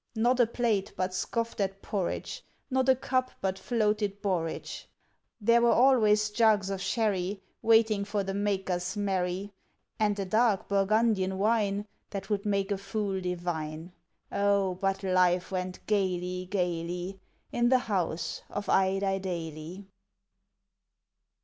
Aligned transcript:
Not 0.15 0.39
a 0.39 0.47
plate 0.47 0.93
but 0.97 1.13
scoffed 1.13 1.61
at 1.61 1.83
porridge, 1.83 2.43
Not 2.71 2.89
a 2.89 2.95
cup 2.95 3.29
but 3.39 3.59
floated 3.59 4.19
borage. 4.19 4.89
There 5.39 5.61
were 5.61 5.71
always 5.73 6.31
jugs 6.31 6.71
of 6.71 6.81
sherry 6.81 7.43
Waiting 7.61 8.03
for 8.03 8.23
the 8.23 8.33
makers 8.33 8.97
merry, 8.97 9.53
And 9.99 10.15
the 10.15 10.25
dark 10.25 10.67
Burgundian 10.67 11.37
wine 11.37 11.85
That 12.09 12.31
would 12.31 12.47
make 12.47 12.71
a 12.71 12.79
fool 12.79 13.21
divine. 13.21 13.91
Oh, 14.31 14.73
but 14.73 15.03
life 15.03 15.51
went 15.51 15.85
gayly, 15.85 16.47
gayly 16.49 17.19
In 17.51 17.69
the 17.69 17.77
house 17.85 18.41
of 18.49 18.65
Idiedaily! 18.69 19.85